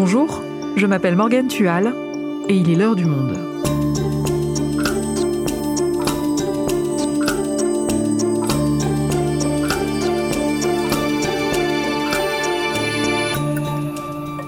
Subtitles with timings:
[0.00, 0.44] Bonjour,
[0.76, 1.92] je m'appelle Morgane Tual
[2.48, 3.36] et il est l'heure du monde.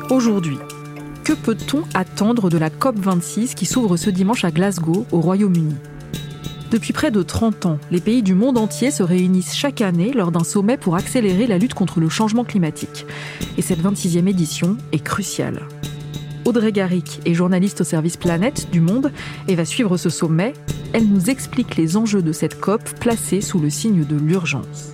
[0.08, 0.58] Aujourd'hui,
[1.24, 5.74] que peut-on attendre de la COP26 qui s'ouvre ce dimanche à Glasgow, au Royaume-Uni?
[6.70, 10.30] Depuis près de 30 ans, les pays du monde entier se réunissent chaque année lors
[10.30, 13.06] d'un sommet pour accélérer la lutte contre le changement climatique.
[13.58, 15.62] Et cette 26e édition est cruciale.
[16.44, 19.10] Audrey Garrick est journaliste au service Planète du Monde
[19.48, 20.52] et va suivre ce sommet.
[20.92, 24.92] Elle nous explique les enjeux de cette COP placée sous le signe de l'urgence.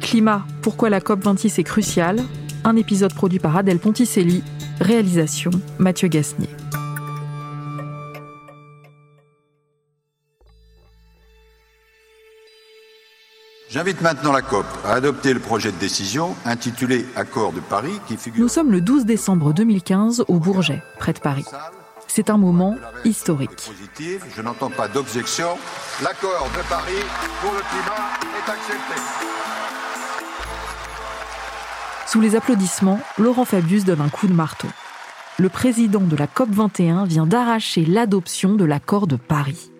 [0.00, 2.20] Climat, pourquoi la COP 26 est cruciale?
[2.64, 4.42] Un épisode produit par Adèle Ponticelli,
[4.80, 6.48] réalisation Mathieu Gasnier.
[13.70, 18.16] J'invite maintenant la COP à adopter le projet de décision intitulé Accord de Paris qui
[18.16, 18.40] figure.
[18.40, 21.44] Nous sommes le 12 décembre 2015 au Bourget, près de Paris.
[22.06, 23.70] C'est un moment historique.
[24.34, 25.48] Je n'entends pas d'objection.
[26.02, 27.04] L'accord de Paris
[27.42, 29.00] pour le climat est accepté.
[32.06, 34.68] Sous les applaudissements, Laurent Fabius donne un coup de marteau.
[35.38, 39.70] Le président de la COP21 vient d'arracher l'adoption de l'accord de Paris.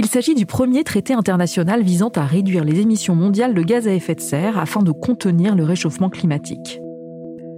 [0.00, 3.92] Il s'agit du premier traité international visant à réduire les émissions mondiales de gaz à
[3.92, 6.80] effet de serre afin de contenir le réchauffement climatique.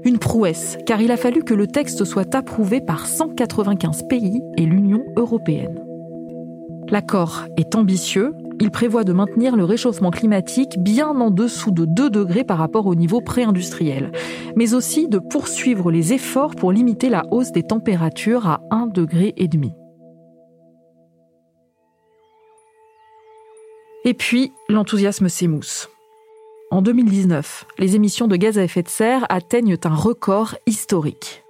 [0.04, 4.64] Une prouesse, car il a fallu que le texte soit approuvé par 195 pays et
[4.64, 5.84] l'Union européenne.
[6.88, 12.08] L'accord est ambitieux, il prévoit de maintenir le réchauffement climatique bien en dessous de 2
[12.08, 14.12] degrés par rapport au niveau pré-industriel,
[14.56, 19.34] mais aussi de poursuivre les efforts pour limiter la hausse des températures à 1,5 degré.
[19.36, 19.46] Et
[24.14, 25.90] puis, l'enthousiasme s'émousse.
[26.70, 31.44] En 2019, les émissions de gaz à effet de serre atteignent un record historique.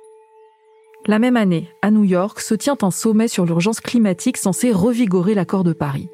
[1.06, 5.34] La même année, à New York, se tient un sommet sur l'urgence climatique censé revigorer
[5.34, 6.08] l'accord de Paris.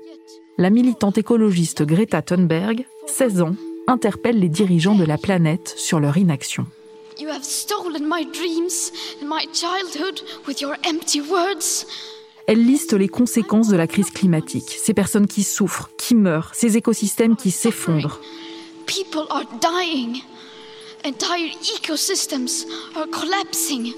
[0.59, 6.17] La militante écologiste Greta Thunberg, 16 ans, interpelle les dirigeants de la planète sur leur
[6.17, 6.67] inaction.
[8.25, 8.69] Dreams.
[12.47, 16.77] Elle liste les conséquences de la crise climatique, ces personnes qui souffrent, qui meurent, ces
[16.77, 18.21] écosystèmes qui s'effondrent.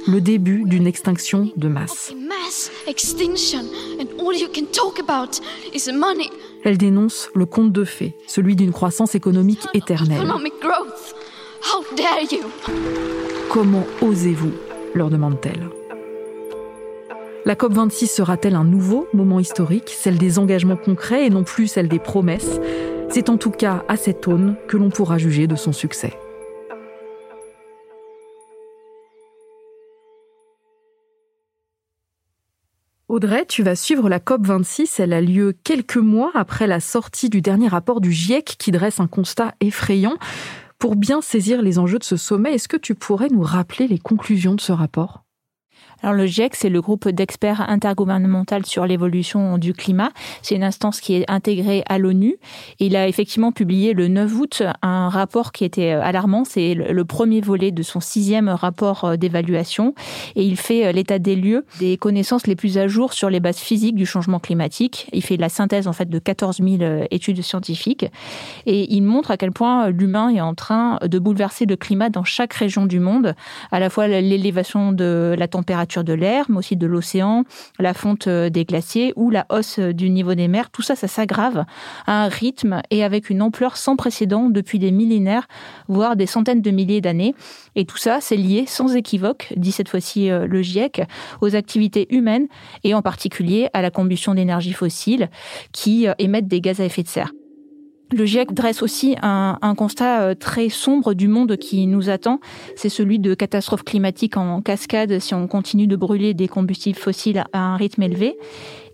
[0.06, 2.12] Le début d'une extinction de masse.
[6.64, 10.22] Elle dénonce le conte de fées, celui d'une croissance économique éternelle.
[10.22, 11.14] Economic growth.
[11.62, 12.40] How dare you?
[13.50, 14.52] Comment osez-vous?
[14.94, 15.68] leur demande-t-elle.
[17.48, 21.88] La COP26 sera-t-elle un nouveau moment historique, celle des engagements concrets et non plus celle
[21.88, 22.60] des promesses?
[23.08, 26.12] C'est en tout cas à cette aune que l'on pourra juger de son succès.
[33.08, 35.00] Audrey, tu vas suivre la COP26.
[35.00, 39.00] Elle a lieu quelques mois après la sortie du dernier rapport du GIEC qui dresse
[39.00, 40.18] un constat effrayant.
[40.78, 43.98] Pour bien saisir les enjeux de ce sommet, est-ce que tu pourrais nous rappeler les
[43.98, 45.24] conclusions de ce rapport?
[46.00, 50.10] Alors le GIEC, c'est le groupe d'experts intergouvernemental sur l'évolution du climat.
[50.42, 52.36] C'est une instance qui est intégrée à l'ONU.
[52.78, 56.44] Il a effectivement publié le 9 août un rapport qui était alarmant.
[56.44, 59.94] C'est le premier volet de son sixième rapport d'évaluation.
[60.36, 63.58] Et il fait l'état des lieux des connaissances les plus à jour sur les bases
[63.58, 65.08] physiques du changement climatique.
[65.12, 68.06] Il fait la synthèse en fait de 14 000 études scientifiques.
[68.66, 72.24] Et il montre à quel point l'humain est en train de bouleverser le climat dans
[72.24, 73.34] chaque région du monde.
[73.72, 77.44] À la fois l'élévation de la température de l'air, mais aussi de l'océan,
[77.78, 80.70] la fonte euh, des glaciers ou la hausse euh, du niveau des mers.
[80.70, 81.64] Tout ça, ça s'aggrave
[82.06, 85.48] à un rythme et avec une ampleur sans précédent depuis des millénaires,
[85.88, 87.34] voire des centaines de milliers d'années.
[87.74, 91.02] Et tout ça, c'est lié sans équivoque, dit cette fois-ci euh, le GIEC,
[91.40, 92.46] aux activités humaines
[92.84, 95.30] et en particulier à la combustion d'énergie fossile
[95.72, 97.32] qui émettent des gaz à effet de serre.
[98.10, 102.40] Le GIEC dresse aussi un, constat euh, très sombre du monde qui nous attend.
[102.74, 107.44] C'est celui de catastrophes climatiques en cascade si on continue de brûler des combustibles fossiles
[107.52, 108.38] à un rythme élevé,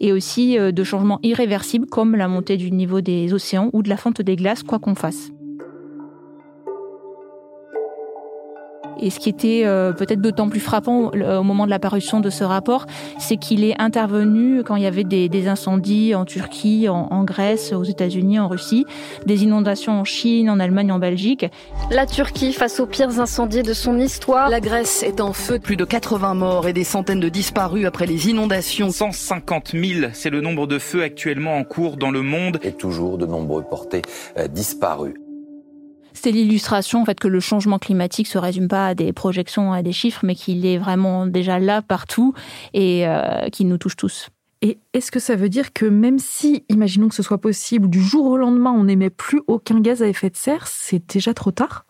[0.00, 3.88] et aussi euh, de changements irréversibles comme la montée du niveau des océans ou de
[3.88, 5.30] la fonte des glaces, quoi qu'on fasse.
[9.00, 12.44] Et ce qui était euh, peut-être d'autant plus frappant au moment de l'apparition de ce
[12.44, 12.86] rapport,
[13.18, 17.24] c'est qu'il est intervenu quand il y avait des, des incendies en Turquie, en, en
[17.24, 18.84] Grèce, aux États-Unis, en Russie,
[19.26, 21.46] des inondations en Chine, en Allemagne, en Belgique.
[21.90, 24.48] La Turquie face aux pires incendies de son histoire.
[24.48, 28.06] La Grèce est en feu, plus de 80 morts et des centaines de disparus après
[28.06, 28.90] les inondations.
[28.90, 32.58] 150 000, c'est le nombre de feux actuellement en cours dans le monde.
[32.62, 34.02] Et toujours de nombreux portés
[34.38, 35.14] euh, disparus.
[36.24, 39.82] C'est l'illustration en fait que le changement climatique se résume pas à des projections, à
[39.82, 42.32] des chiffres, mais qu'il est vraiment déjà là partout
[42.72, 44.30] et euh, qui nous touche tous.
[44.62, 48.02] Et est-ce que ça veut dire que même si, imaginons que ce soit possible, du
[48.02, 51.50] jour au lendemain, on n'émet plus aucun gaz à effet de serre, c'est déjà trop
[51.50, 51.84] tard?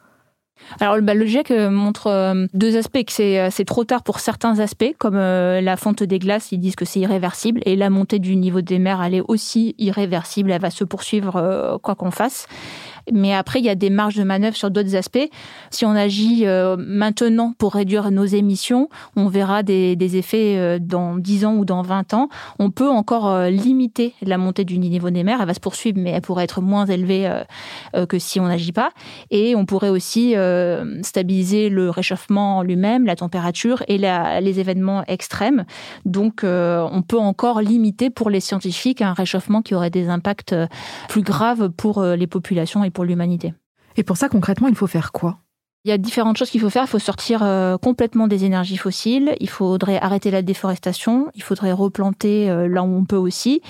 [0.80, 4.58] Alors bah, le GIEC euh, montre euh, deux aspects, que c'est trop tard pour certains
[4.58, 8.34] aspects, comme la fonte des glaces, ils disent que c'est irréversible, et la montée du
[8.34, 12.48] niveau des mers, elle est aussi irréversible, elle va se poursuivre quoi qu'on fasse.
[13.12, 15.28] Mais après, il y a des marges de manœuvre sur d'autres aspects.
[15.70, 21.16] Si on agit euh, maintenant pour réduire nos émissions, on verra des, effets euh, dans
[21.16, 22.28] 10 ans ou dans 20 ans.
[22.58, 25.40] On peut encore euh, limiter la montée du niveau des mers.
[25.40, 27.30] Elle va se poursuivre, mais elle pourrait être moins élevée
[28.08, 28.90] que si on n'agit pas.
[29.30, 30.34] Et on pourrait aussi
[31.02, 35.64] stabiliser le réchauffement lui-même, la température et les événements extrêmes.
[36.04, 40.54] Donc, on peut encore limiter pour les scientifiques un réchauffement qui aurait des impacts
[41.08, 43.52] plus graves pour les populations et pour l'humanité.
[43.96, 45.38] Et pour ça, concrètement, il faut faire quoi?
[45.86, 46.84] Il y a différentes choses qu'il faut faire.
[46.84, 49.36] Il faut sortir euh, complètement des énergies fossiles.
[49.38, 51.28] Il faudrait arrêter la déforestation.
[51.34, 53.60] Il faudrait replanter euh, là où on peut aussi.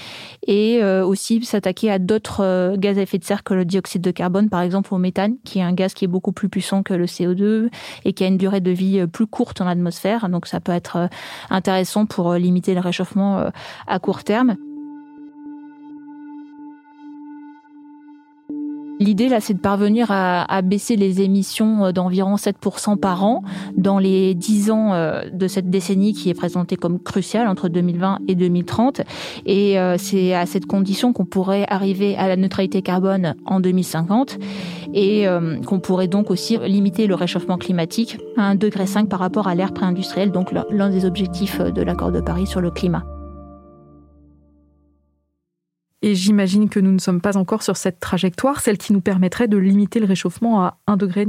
[0.46, 4.12] Et euh, aussi s'attaquer à d'autres gaz à effet de serre que le dioxyde de
[4.12, 6.94] carbone, par exemple au méthane, qui est un gaz qui est beaucoup plus puissant que
[6.94, 7.68] le CO2
[8.04, 10.28] et qui a une durée de vie plus courte dans l'atmosphère.
[10.28, 11.08] Donc ça peut être
[11.50, 13.50] intéressant pour limiter le réchauffement
[13.88, 14.56] à court terme.
[19.04, 23.42] L'idée, là, c'est de parvenir à, baisser les émissions euh, d'environ 7% par an
[23.76, 28.20] dans les 10 ans euh, de cette décennie qui est présentée comme cruciale entre 2020
[28.28, 29.02] et 2030.
[29.44, 34.38] Et euh, c'est à cette condition qu'on pourrait arriver à la neutralité carbone en 2050
[34.94, 35.26] et
[35.66, 39.74] qu'on pourrait donc aussi limiter le réchauffement climatique à 1,5 degré par rapport à l'ère
[39.74, 43.04] pré-industrielle, donc l'un des objectifs de l'accord de Paris sur le climat.
[46.06, 49.48] Et j'imagine que nous ne sommes pas encore sur cette trajectoire, celle qui nous permettrait
[49.48, 51.26] de limiter le réchauffement à 1,5 degré.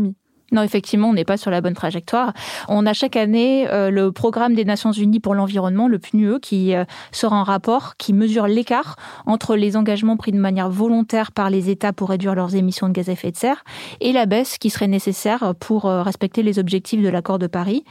[0.55, 2.31] Non, effectivement, on n'est pas sur la bonne trajectoire.
[2.69, 6.73] On a chaque année euh, le programme des Nations Unies pour l'environnement, le PNUE, qui
[6.73, 11.49] euh, sort un rapport qui mesure l'écart entre les engagements pris de manière volontaire par
[11.49, 13.65] les États pour réduire leurs émissions de gaz à effet de serre
[13.99, 17.83] et la baisse qui serait nécessaire pour euh, respecter les objectifs de l'accord de Paris.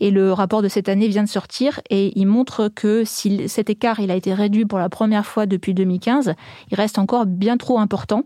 [0.00, 3.68] Et le rapport de cette année vient de sortir et il montre que si cet
[3.68, 6.32] écart il a été réduit pour la première fois depuis 2015,
[6.70, 8.22] il reste encore bien trop important.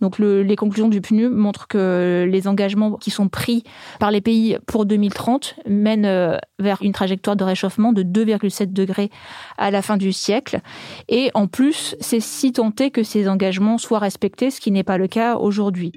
[0.00, 3.64] Donc les conclusions du PNU montrent que les engagements qui sont pris
[3.98, 9.10] par les pays pour 2030 mènent euh, vers une trajectoire de réchauffement de 2,7 degrés
[9.58, 10.60] à la fin du siècle.
[11.08, 14.98] Et en plus, c'est si tenté que ces engagements soient respectés, ce qui n'est pas
[14.98, 15.92] le cas aujourd'hui.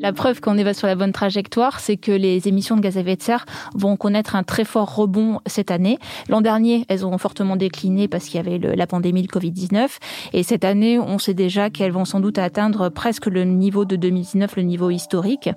[0.00, 3.00] La preuve qu'on est sur la bonne trajectoire, c'est que les émissions de gaz à
[3.00, 5.98] effet de serre vont connaître un très fort rebond cette année.
[6.28, 9.88] L'an dernier, elles ont fortement décliné parce qu'il y avait la pandémie de Covid-19.
[10.34, 13.96] Et cette année, on sait déjà qu'elles vont sans doute atteindre presque le niveau de
[13.96, 15.50] 2019, le niveau historique.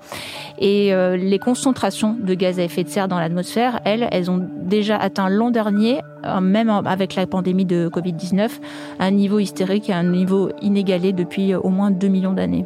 [0.57, 4.43] Et euh, les concentrations de gaz à effet de serre dans l'atmosphère, elles, elles ont
[4.63, 8.49] déjà atteint l'an dernier, euh, même avec la pandémie de Covid-19,
[8.99, 12.65] un niveau historique, un niveau inégalé depuis au moins 2 millions d'années.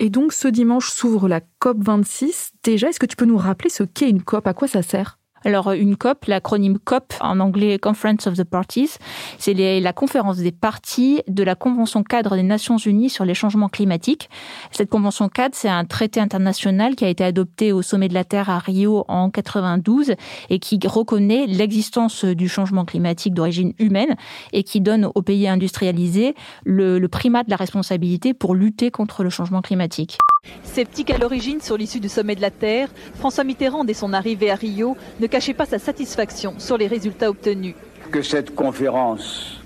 [0.00, 2.52] Et donc ce dimanche s'ouvre la COP 26.
[2.62, 4.46] Déjà, est-ce que tu peux nous rappeler ce qu'est une COP?
[4.46, 5.17] À quoi ça sert?
[5.48, 8.90] Alors une COP, l'acronyme COP en anglais Conference of the Parties,
[9.38, 13.70] c'est la conférence des parties de la Convention cadre des Nations Unies sur les changements
[13.70, 14.28] climatiques.
[14.72, 18.24] Cette convention cadre, c'est un traité international qui a été adopté au sommet de la
[18.24, 20.16] Terre à Rio en 92
[20.50, 24.16] et qui reconnaît l'existence du changement climatique d'origine humaine
[24.52, 26.34] et qui donne aux pays industrialisés
[26.66, 30.18] le, le primat de la responsabilité pour lutter contre le changement climatique.
[30.62, 34.50] Sceptique à l'origine sur l'issue du sommet de la Terre, François Mitterrand, dès son arrivée
[34.50, 37.74] à Rio, ne cachait pas sa satisfaction sur les résultats obtenus.
[38.12, 39.60] Que cette conférence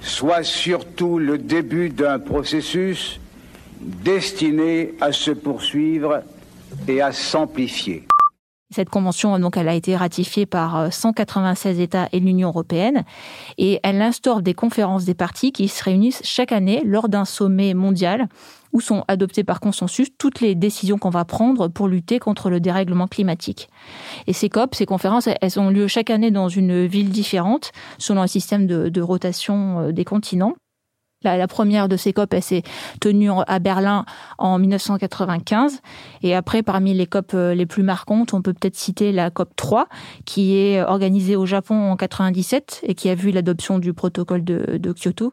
[0.00, 3.18] soit surtout le début d'un processus
[3.80, 6.22] destiné à se poursuivre
[6.86, 8.04] et à s'amplifier.
[8.70, 13.04] Cette convention, donc, elle a été ratifiée par 196 euh, États et l'Union européenne,
[13.58, 17.74] et elle instaure des conférences des partis qui se réunissent chaque année lors d'un sommet
[17.74, 18.28] mondial
[18.72, 22.60] où sont adoptées par consensus toutes les décisions qu'on va prendre pour lutter contre le
[22.60, 23.70] dérèglement climatique.
[24.26, 28.20] Et ces COP, ces conférences, elles ont lieu chaque année dans une ville différente, selon
[28.20, 30.54] un système de, rotation euh, des continents.
[31.26, 32.62] La, première de ces COP, elle s'est
[33.00, 34.04] tenue à Berlin
[34.38, 35.80] en 1995.
[36.22, 39.50] Et après, parmi les COP euh, les plus marquantes, on peut peut-être citer la COP
[39.56, 39.88] 3,
[40.24, 44.78] qui est organisée au Japon en 97 et qui a vu l'adoption du protocole de,
[44.78, 45.32] de Kyoto.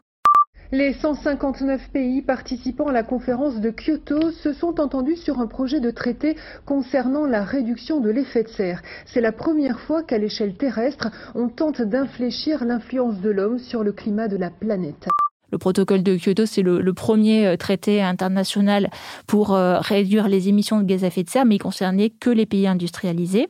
[0.72, 5.78] Les 159 pays participant à la conférence de Kyoto se sont entendus sur un projet
[5.78, 6.36] de traité
[6.66, 8.82] concernant la réduction de l'effet de serre.
[9.06, 13.92] C'est la première fois qu'à l'échelle terrestre, on tente d'infléchir l'influence de l'homme sur le
[13.92, 15.06] climat de la planète.
[15.54, 18.90] Le protocole de Kyoto, c'est le, premier euh, traité international
[19.28, 22.28] pour euh, réduire les émissions de gaz à effet de serre, mais il concernait que
[22.28, 23.48] les pays industrialisés.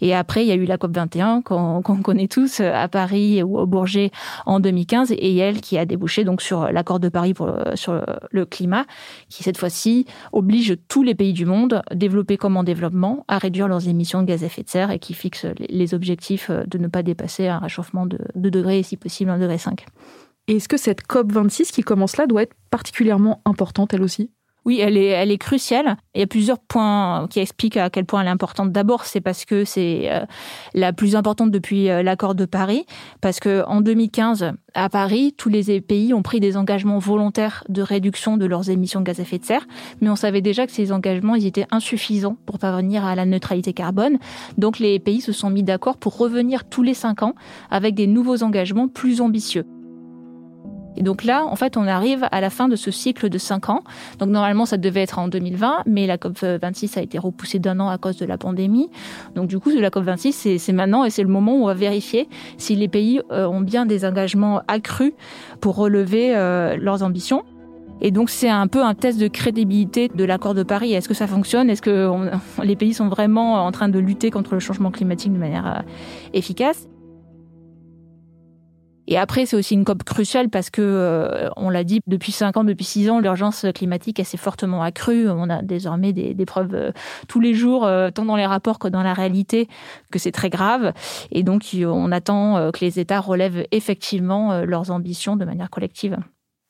[0.00, 3.40] Et après, il y a eu la COP 21 qu'on connaît tous euh, à Paris
[3.44, 4.10] ou au Bourget
[4.46, 7.34] en 2015, et elle qui a débouché sur l'accord de Paris
[7.74, 8.84] sur le climat,
[9.28, 13.68] qui cette fois-ci oblige tous les pays du monde, développés comme en développement, à réduire
[13.68, 16.88] leurs émissions de gaz à effet de serre et qui fixe les objectifs de ne
[16.88, 19.58] pas dépasser un réchauffement de 2 degrés et si possible 1,5 degré.
[20.48, 24.30] Est-ce que cette COP26 qui commence là doit être particulièrement importante elle aussi?
[24.64, 25.96] Oui, elle est, elle est cruciale.
[26.14, 28.72] Il y a plusieurs points qui expliquent à quel point elle est importante.
[28.72, 30.26] D'abord, c'est parce que c'est euh,
[30.74, 32.84] la plus importante depuis euh, l'accord de Paris,
[33.20, 37.80] parce que en 2015, à Paris, tous les pays ont pris des engagements volontaires de
[37.80, 39.66] réduction de leurs émissions de gaz à effet de serre,
[40.00, 43.72] mais on savait déjà que ces engagements, ils étaient insuffisants pour parvenir à la neutralité
[43.72, 44.18] carbone.
[44.58, 47.34] Donc les pays se sont mis d'accord pour revenir tous les cinq ans
[47.70, 49.64] avec des nouveaux engagements plus ambitieux.
[50.96, 53.68] Et donc là, en fait, on arrive à la fin de ce cycle de cinq
[53.68, 53.82] ans.
[54.18, 57.88] Donc normalement, ça devait être en 2020, mais la COP26 a été repoussée d'un an
[57.88, 58.90] à cause de la pandémie.
[59.34, 62.28] Donc du coup, la COP26, c'est maintenant et c'est le moment où on va vérifier
[62.56, 65.12] si les pays euh, ont bien des engagements accrus
[65.60, 67.44] pour relever euh, leurs ambitions.
[68.00, 70.92] Et donc c'est un peu un test de crédibilité de l'accord de Paris.
[70.92, 71.68] Est-ce que ça fonctionne?
[71.70, 72.10] Est-ce que
[72.62, 75.80] les pays sont vraiment en train de lutter contre le changement climatique de manière euh,
[76.32, 76.88] efficace?
[79.10, 82.58] Et après, c'est aussi une COP cruciale parce que, euh, on l'a dit, depuis 5
[82.58, 85.30] ans, depuis 6 ans, l'urgence climatique s'est fortement accrue.
[85.30, 86.92] On a désormais des, preuves euh,
[87.26, 89.66] tous les jours, euh, tant dans les rapports que dans la réalité,
[90.12, 90.92] que c'est très grave.
[91.32, 96.18] Et donc, on attend que les États relèvent effectivement leurs ambitions de manière collective.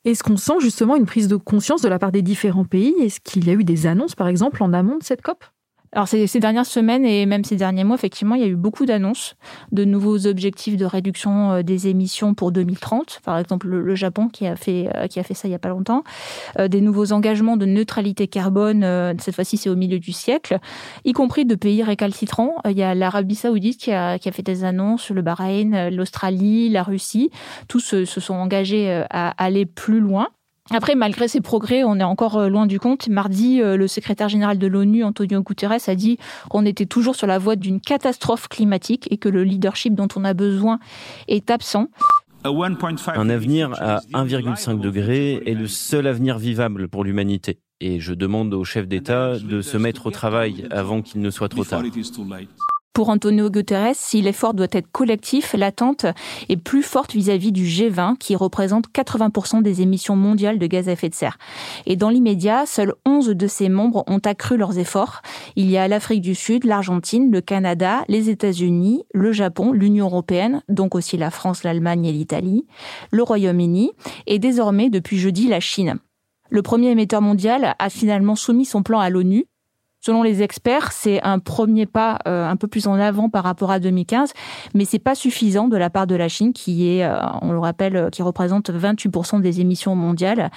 [0.05, 2.95] Est-ce qu'on sent justement une prise de conscience de la part des différents pays?
[3.01, 5.45] Est-ce qu'il y a eu des annonces, par exemple, en amont de cette COP?
[5.93, 8.57] Alors ces, ces, dernières semaines et même ces derniers mois, effectivement, il y a eu
[8.57, 9.37] beaucoup d'annonces
[9.73, 13.21] de nouveaux objectifs de réduction euh, des émissions pour 2030.
[13.25, 15.59] Par exemple, le, Japon qui a fait euh, qui a fait ça il y a
[15.59, 16.05] pas longtemps.
[16.59, 18.85] Euh, des nouveaux engagements de neutralité carbone.
[19.19, 20.59] cette fois-ci, c'est au milieu du siècle,
[21.05, 22.57] y compris de pays récalcitrants.
[22.67, 26.69] il y a l'Arabie Saoudite qui a qui a fait des annonces, le Bahreïn, l'Australie,
[26.69, 27.31] la Russie.
[27.67, 30.29] Tous se sont engagés à aller plus loin.
[30.71, 33.09] Après, malgré ces progrès, on est encore euh, loin du compte.
[33.09, 36.19] Mardi, euh, le secrétaire général de l'ONU, Antonio Guterres, a dit
[36.51, 40.25] qu'on était toujours sur la voie d'une catastrophe climatique et que le leadership dont on
[40.25, 40.79] a besoin
[41.27, 41.89] est absent.
[42.45, 47.59] Un avenir à 1,5 degré est le seul avenir vivable pour l'humanité.
[47.81, 51.49] Et je demande aux chefs d'État de se mettre au travail avant qu'il ne soit
[51.49, 51.83] trop tard.
[52.99, 56.05] Pour Antonio Guterres, si l'effort doit être collectif, l'attente
[56.49, 60.93] est plus forte vis-à-vis du G20 qui représente 80% des émissions mondiales de gaz à
[60.95, 61.39] effet de serre.
[61.87, 65.23] Et dans l'immédiat, seuls 11 de ses membres ont accru leurs efforts.
[65.55, 70.65] Il y a l'Afrique du Sud, l'Argentine, le Canada, les États-Unis, le Japon, l'Union européenne,
[70.69, 72.67] donc aussi la France, l'Allemagne et l'Italie,
[73.13, 73.93] le Royaume-Uni
[74.27, 76.01] et désormais depuis jeudi la Chine.
[76.51, 79.47] Le premier émetteur mondial a finalement soumis son plan à l'ONU
[80.01, 83.73] Selon les experts, c'est un premier pas euh, un peu plus en avant par rapport
[83.73, 84.33] à 2015,
[84.75, 87.59] mais c'est pas suffisant de la part de la Chine qui est, euh, on le
[87.59, 90.51] rappelle, euh, qui représente 28% des émissions mondiales.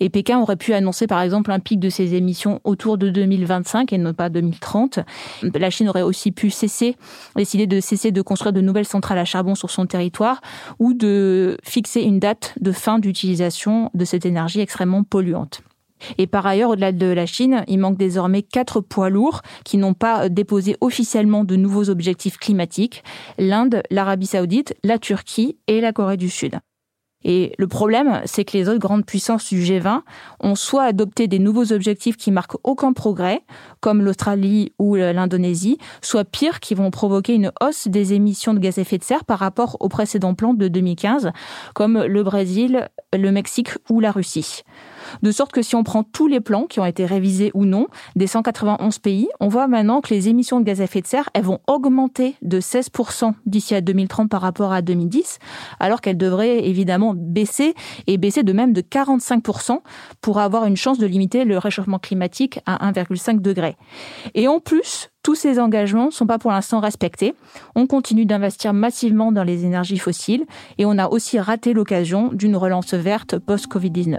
[0.00, 3.92] Et Pékin aurait pu annoncer par exemple un pic de ses émissions autour de 2025
[3.92, 4.98] et non pas 2030.
[5.54, 6.96] La Chine aurait aussi pu cesser,
[7.36, 10.40] décider de cesser de construire de nouvelles centrales à charbon sur son territoire
[10.80, 15.62] ou de fixer une date de fin d'utilisation de cette énergie extrêmement polluante.
[16.18, 19.94] Et par ailleurs, au-delà de la Chine, il manque désormais quatre poids lourds qui n'ont
[19.94, 23.02] pas déposé officiellement de nouveaux objectifs climatiques,
[23.38, 26.58] l'Inde, l'Arabie saoudite, la Turquie et la Corée du Sud.
[27.24, 30.00] Et le problème, c'est que les autres grandes puissances du G20
[30.40, 33.42] ont soit adopté des nouveaux objectifs qui marquent aucun progrès,
[33.80, 38.78] comme l'Australie ou l'Indonésie, soit pire, qui vont provoquer une hausse des émissions de gaz
[38.78, 41.30] à effet de serre par rapport au précédent plan de 2015,
[41.74, 44.62] comme le Brésil, le Mexique ou la Russie.
[45.22, 47.86] De sorte que si on prend tous les plans qui ont été révisés ou non
[48.16, 51.28] des 191 pays, on voit maintenant que les émissions de gaz à effet de serre,
[51.34, 55.38] elles vont augmenter de 16% d'ici à 2030 par rapport à 2010,
[55.80, 57.74] alors qu'elles devraient évidemment baisser
[58.06, 59.78] et baisser de même de 45%
[60.20, 63.76] pour avoir une chance de limiter le réchauffement climatique à 1,5 degré.
[64.34, 67.34] Et en plus, tous ces engagements ne sont pas pour l'instant respectés.
[67.74, 70.46] On continue d'investir massivement dans les énergies fossiles
[70.78, 74.18] et on a aussi raté l'occasion d'une relance verte post-Covid-19.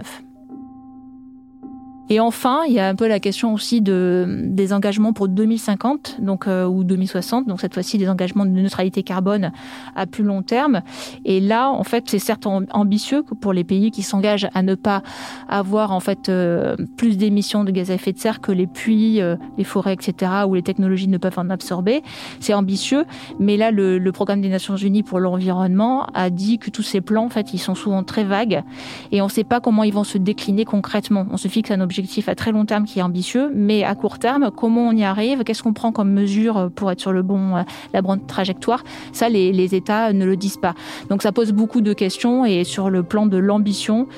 [2.10, 6.16] Et enfin, il y a un peu la question aussi de, des engagements pour 2050
[6.18, 9.52] donc, euh, ou 2060, donc cette fois-ci des engagements de neutralité carbone
[9.96, 10.82] à plus long terme.
[11.24, 15.02] Et là, en fait, c'est certes ambitieux pour les pays qui s'engagent à ne pas
[15.48, 19.22] avoir en fait euh, plus d'émissions de gaz à effet de serre que les puits,
[19.22, 22.02] euh, les forêts, etc., où les technologies ne peuvent en absorber.
[22.38, 23.06] C'est ambitieux,
[23.38, 27.00] mais là, le, le programme des Nations Unies pour l'environnement a dit que tous ces
[27.00, 28.62] plans, en fait, ils sont souvent très vagues
[29.10, 31.26] et on ne sait pas comment ils vont se décliner concrètement.
[31.30, 33.94] On se fixe un objectif objectif à très long terme qui est ambitieux, mais à
[33.94, 37.22] court terme, comment on y arrive Qu'est-ce qu'on prend comme mesure pour être sur le
[37.22, 38.82] bon, euh, la bonne trajectoire
[39.12, 40.74] Ça, les, les États ne le disent pas.
[41.08, 44.08] Donc ça pose beaucoup de questions et sur le plan de l'ambition,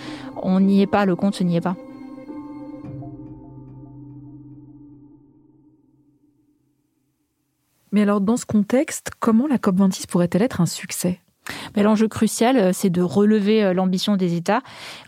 [0.42, 1.76] on n'y est pas, le compte n'y est pas.
[7.92, 11.20] Mais alors, dans ce contexte, comment la COP26 pourrait-elle être un succès?
[11.76, 14.60] L'enjeu crucial, euh, c'est de relever euh, l'ambition des États.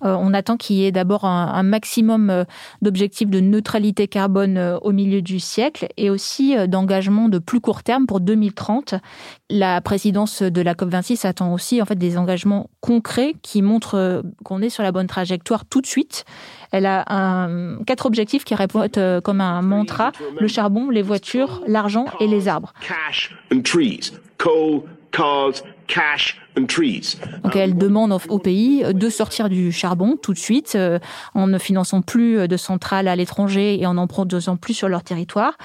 [0.04, 2.44] Euh, on attend qu'il y ait d'abord un, maximum
[2.82, 8.06] d'objectifs de neutralité carbone au milieu du siècle et aussi d'engagement de plus court terme
[8.06, 8.94] pour 2030.
[9.50, 14.62] La présidence de la COP26 attend aussi en fait des engagements concrets qui montrent qu'on
[14.62, 16.24] est sur la bonne trajectoire tout de suite.
[16.70, 22.06] Elle a un, quatre objectifs qui répondent comme un mantra le charbon, les voitures, l'argent
[22.20, 22.72] et les arbres.
[27.42, 30.98] Donc elle demande au pays de sortir du charbon tout de suite euh,
[31.34, 35.02] en ne finançant plus de centrales à l'étranger et en en produisant plus sur leur
[35.02, 35.56] territoire,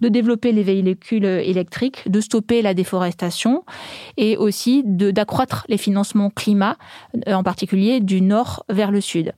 [0.00, 3.64] de développer les véhicules électriques, de stopper la déforestation
[4.16, 6.76] et aussi d'accroître les financements climat,
[7.28, 9.32] euh, en particulier du nord vers le sud.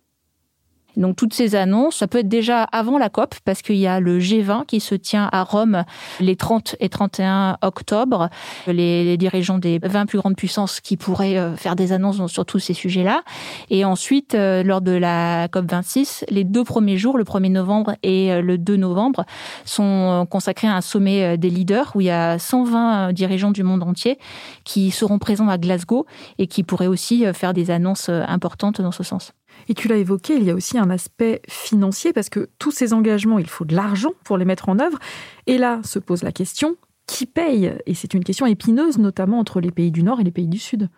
[0.96, 4.00] Donc toutes ces annonces, ça peut être déjà avant la COP, parce qu'il y a
[4.00, 5.84] le G20 qui se tient à Rome
[6.20, 8.28] les 30 et 31 octobre.
[8.66, 12.58] Les, dirigeants des 20 plus grandes puissances qui pourraient euh, faire des annonces sur tous
[12.58, 13.22] ces sujets-là.
[13.70, 17.94] Et ensuite, euh, lors de la COP 26, les deux premiers jours, le 1er novembre
[18.02, 19.24] et euh, le 2 novembre,
[19.64, 23.82] sont consacrés à un sommet des leaders où il y a 120 dirigeants du monde
[23.82, 24.18] entier
[24.64, 26.06] qui seront présents à Glasgow
[26.38, 29.32] et qui pourraient aussi faire des annonces importantes dans ce sens.
[29.68, 32.92] Et tu l'as évoqué, il y a aussi un aspect financier parce que tous ces
[32.92, 34.98] engagements, il faut de l'argent pour les mettre en œuvre.
[35.46, 37.74] Et là se pose la question, qui paye?
[37.86, 40.58] Et c'est une question épineuse, notamment entre les pays du Nord et les pays du
[40.58, 40.88] Sud.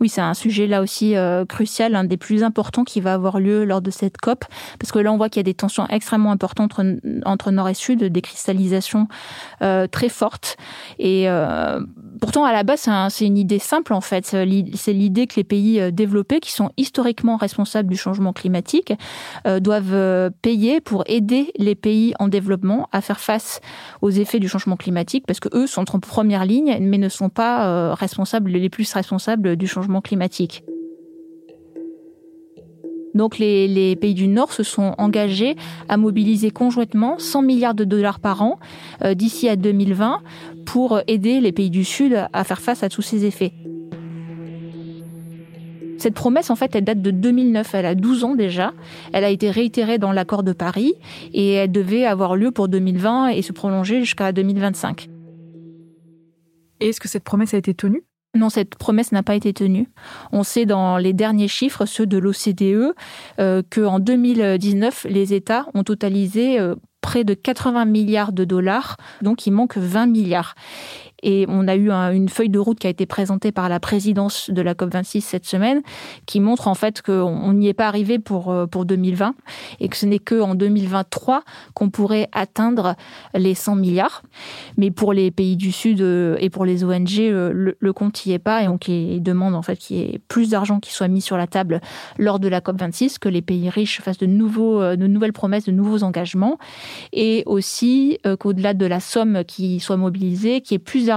[0.00, 3.38] Oui, c'est un sujet là aussi euh, crucial, un des plus importants qui va avoir
[3.38, 4.44] lieu lors de cette COP,
[4.78, 6.72] parce que là on voit qu'il y a des tensions extrêmement importantes
[7.24, 9.08] entre, Nord et Sud, des cristallisations
[9.62, 10.56] euh, très fortes.
[10.98, 11.80] Et euh,
[12.20, 14.26] pourtant, à la base, c'est une idée simple en fait.
[14.26, 18.92] C'est l'idée que les pays développés, qui sont historiquement responsables du changement climatique,
[19.60, 23.60] doivent payer pour aider les pays en développement à faire face
[24.02, 27.28] aux effets du changement climatique, parce que eux sont en première ligne, mais ne sont
[27.28, 30.62] pas responsables les plus responsables du du changement climatique.
[33.14, 35.56] Donc les, pays du Nord se sont engagés
[35.88, 38.58] à mobiliser conjointement 100 milliards de dollars par an
[39.02, 40.20] euh, d'ici à 2020
[40.66, 43.52] pour aider les pays du Sud à faire face à tous ces effets.
[45.96, 47.74] Cette promesse, en fait, elle date de 2009.
[47.74, 48.74] Elle a 12 ans déjà.
[49.14, 50.92] Elle a été réitérée dans l'accord de Paris
[51.32, 55.08] et elle devait avoir lieu pour 2020 et se prolonger jusqu'à 2025.
[56.80, 58.02] Est-ce que cette promesse a été tenue?
[58.34, 59.88] Non, cette promesse n'a pas été tenue.
[60.32, 62.94] On sait dans les derniers chiffres, ceux de l'OCDE,
[63.38, 69.46] euh, qu'en 2019, les États ont totalisé euh, près de 80 milliards de dollars, donc
[69.46, 70.54] il manque 20 milliards.
[71.24, 74.50] Et on a eu une feuille de route qui a été présentée par la présidence
[74.50, 75.80] de la COP26 cette semaine,
[76.26, 79.34] qui montre en fait qu'on n'y est pas arrivé pour, euh, pour 2020
[79.80, 82.94] et que ce n'est qu'en 2023 qu'on pourrait atteindre
[83.34, 84.22] les 100 milliards.
[84.76, 88.32] Mais pour les pays du Sud euh, et pour les ONG, euh, le, compte n'y
[88.32, 91.08] est pas et donc ils demandent en fait qu'il y ait plus d'argent qui soit
[91.08, 91.80] mis sur la table
[92.18, 95.72] lors de la COP26, que les pays riches fassent de, nouveaux, de nouvelles promesses, de
[95.72, 96.58] nouveaux engagements
[97.12, 101.08] et aussi qu'au-delà de la somme qui soit mobilisée, qu'il y ait plus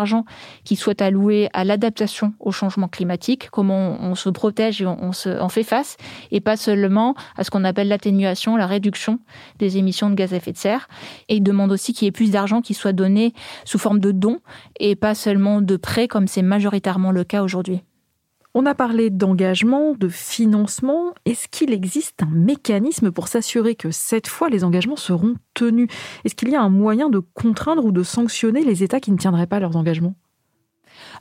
[0.64, 5.30] qui soit alloué à l'adaptation au changement climatique, comment on, se protège et on, se,
[5.50, 5.98] fait face,
[6.32, 9.20] et pas seulement à ce qu'on appelle l'atténuation, la réduction
[9.60, 10.88] des émissions de gaz à effet de serre.
[11.30, 13.34] Et il demande aussi qu'il y ait plus d'argent qui soit donné
[13.66, 14.40] sous forme de dons
[14.80, 17.82] et pas seulement de prêts comme c'est majoritairement le cas aujourd'hui.
[18.60, 21.13] On a parlé d'engagement, de financement.
[21.26, 25.88] Est-ce qu'il existe un mécanisme pour s'assurer que cette fois les engagements seront tenus?
[26.26, 29.17] Est-ce qu'il y a un moyen de contraindre ou de sanctionner les États qui ne
[29.17, 30.15] tiendraient pas leurs engagements?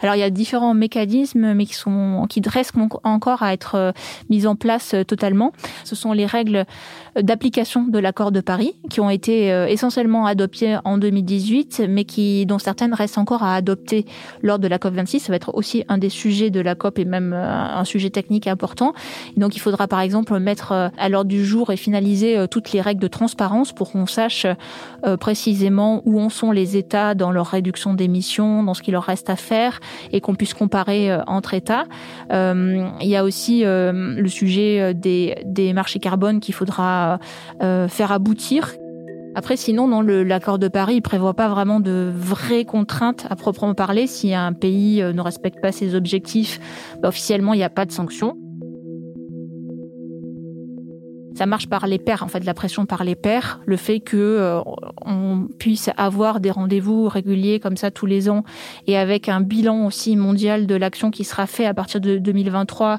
[0.00, 3.92] Alors il y a différents mécanismes, mais qui sont qui restent encore à être euh,
[4.30, 5.52] mis en place euh, totalement.
[5.84, 6.64] Ce sont les règles
[7.20, 12.46] d'application de l'accord de Paris qui ont été euh, essentiellement adoptées en 2018, mais qui
[12.46, 14.06] dont certaines restent encore à adopter
[14.42, 15.20] lors de la COP 26.
[15.20, 18.46] Ça va être aussi un des sujets de la COP et même un sujet technique
[18.46, 18.92] important.
[19.36, 23.00] donc il faudra par exemple mettre à l'ordre du jour et finaliser toutes les règles
[23.00, 24.46] de transparence pour qu'on sache
[25.20, 29.30] précisément où en sont les États dans leur réduction d'émissions, dans ce qu'il leur reste
[29.30, 29.80] à faire
[30.12, 31.84] et qu'on puisse comparer euh, entre États.
[32.32, 37.18] Euh, il y a aussi euh, le sujet des, des marchés carbone qu'il faudra
[37.60, 38.74] faire aboutir.
[39.34, 43.74] Après, sinon, dans l'accord de Paris, il prévoit pas vraiment de vraies contraintes à proprement
[43.74, 44.06] parler.
[44.06, 46.58] Si un pays ne respecte pas ses objectifs,
[47.02, 48.36] bah, officiellement, il n'y a pas de sanctions
[51.36, 54.16] ça marche par les pairs, en fait, la pression par les pairs, le fait que
[54.16, 54.60] euh,
[55.04, 58.42] on puisse avoir des rendez-vous réguliers comme ça tous les ans
[58.86, 62.98] et avec un bilan aussi mondial de l'action qui sera fait à partir de 2023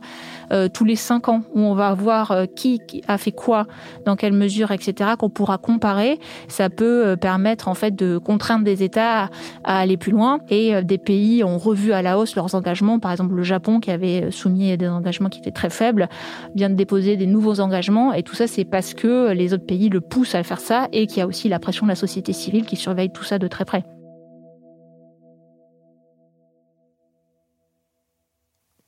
[0.51, 3.65] euh, tous les cinq ans où on va voir euh, qui, a fait quoi,
[4.05, 5.11] dans quelle mesure, etc.
[5.17, 9.31] qu'on pourra comparer, ça peut permettre en fait de contraindre des États
[9.63, 12.99] à, aller plus loin et des pays ont revu à la hausse leurs engagements.
[12.99, 16.07] Par exemple, le Japon qui avait soumis des engagements qui étaient très faibles
[16.55, 19.87] vient de déposer des nouveaux engagements et tout ça, c'est parce que les autres pays
[19.87, 22.33] le poussent à faire ça et qu'il y a aussi la pression de la société
[22.33, 23.85] civile qui surveille tout ça de très près.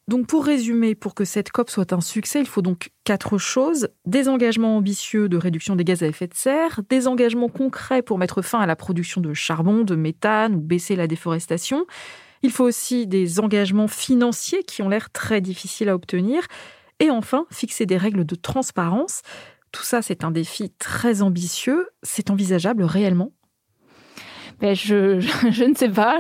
[0.10, 3.88] Donc pour résumer, pour que cette COP soit un succès, il faut donc quatre choses.
[4.06, 8.18] Des engagements ambitieux de réduction des gaz à effet de serre, des engagements concrets pour
[8.18, 11.86] mettre fin à la production de charbon, de méthane ou baisser la déforestation.
[12.44, 16.44] Il faut aussi des engagements financiers qui ont l'air très difficiles à obtenir.
[17.00, 19.22] Et enfin, fixer des règles de transparence.
[19.72, 21.88] Tout ça, c'est un défi très ambitieux.
[22.04, 23.32] C'est envisageable réellement?
[24.62, 25.20] Je,
[25.52, 26.20] je, ne sais pas.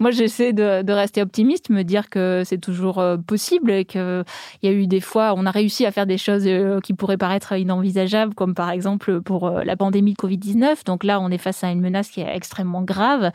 [0.00, 4.24] Moi, j'essaie de, rester optimiste, me dire que c'est toujours euh, possible et qu'il
[4.62, 7.16] y a eu des fois, on a réussi à faire des choses euh, qui pourraient
[7.16, 10.84] paraître inenvisageables, comme par exemple pour euh, la pandémie de Covid-19.
[10.84, 13.30] Donc là, on est face à une menace qui est extrêmement grave.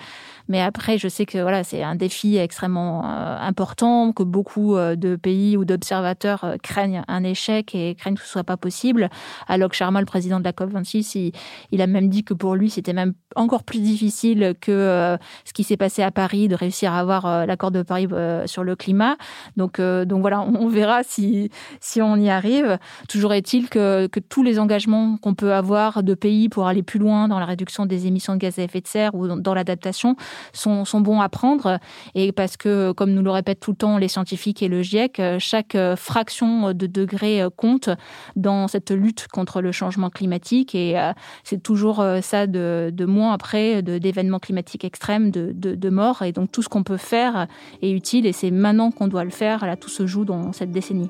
[0.47, 5.55] Mais après, je sais que voilà, c'est un défi extrêmement important, que beaucoup de pays
[5.57, 9.11] ou d'observateurs craignent un échec et craignent que ce soit pas possible.
[9.47, 11.31] Alok Sharma, le président de la COP26, il,
[11.71, 14.18] il a même dit que pour lui, c'était même encore plus difficile
[14.59, 18.07] que ce qui s'est passé à Paris, de réussir à avoir l'accord de Paris
[18.45, 19.17] sur le climat.
[19.57, 22.77] Donc, donc voilà, on verra si, si on y arrive.
[23.07, 26.99] Toujours est-il que, que tous les engagements qu'on peut avoir de pays pour aller plus
[26.99, 30.15] loin dans la réduction des émissions de gaz à effet de serre ou dans l'adaptation
[30.53, 31.79] sont, bons à prendre.
[32.15, 35.21] Et parce que, comme nous le répètent tout le temps les scientifiques et le GIEC,
[35.39, 37.89] chaque fraction de degré compte
[38.35, 40.75] dans cette lutte contre le changement climatique.
[40.75, 45.89] Et euh, c'est toujours euh, ça de, de moins après d'événements climatiques extrêmes, de, de,
[45.89, 46.21] morts.
[46.23, 47.47] Et donc tout ce qu'on peut faire
[47.81, 48.25] est utile.
[48.25, 49.65] Et c'est maintenant qu'on doit le faire.
[49.65, 51.09] Là, tout se joue dans cette décennie.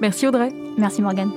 [0.00, 0.52] Merci Audrey.
[0.76, 1.30] Merci Morgane.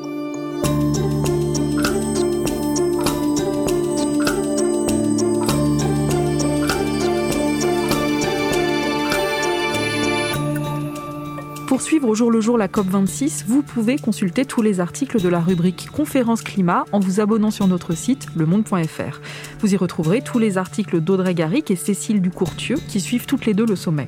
[11.68, 15.28] Pour suivre au jour le jour la COP26, vous pouvez consulter tous les articles de
[15.28, 19.20] la rubrique Conférence Climat en vous abonnant sur notre site lemonde.fr.
[19.60, 23.54] Vous y retrouverez tous les articles d'Audrey Garrick et Cécile Ducourtieu qui suivent toutes les
[23.54, 24.08] deux le sommet.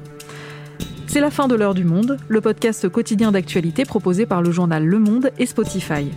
[1.08, 4.86] C'est la fin de l'heure du monde, le podcast quotidien d'actualité proposé par le journal
[4.86, 6.10] Le Monde et Spotify.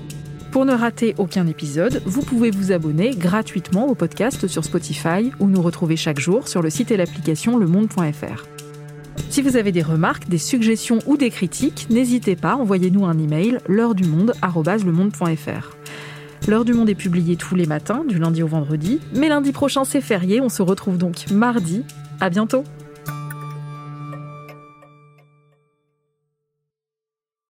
[0.52, 5.48] Pour ne rater aucun épisode, vous pouvez vous abonner gratuitement au podcast sur Spotify ou
[5.48, 8.61] nous retrouver chaque jour sur le site et l'application lemonde.fr.
[9.32, 13.60] Si vous avez des remarques, des suggestions ou des critiques, n'hésitez pas, envoyez-nous un email
[13.66, 14.34] l'heure du monde
[16.46, 19.84] L'heure du monde est publiée tous les matins, du lundi au vendredi, mais lundi prochain
[19.84, 21.82] c'est férié, on se retrouve donc mardi.
[22.20, 22.64] À bientôt.